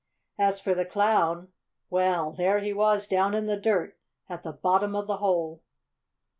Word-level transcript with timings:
As 0.39 0.59
for 0.59 0.73
the 0.73 0.83
Clown 0.83 1.49
well, 1.91 2.31
there 2.31 2.57
he 2.57 2.73
was 2.73 3.07
down 3.07 3.35
in 3.35 3.45
the 3.45 3.55
dirt 3.55 3.99
at 4.29 4.41
the 4.41 4.51
bottom 4.51 4.95
of 4.95 5.05
the 5.05 5.17
hole! 5.17 5.61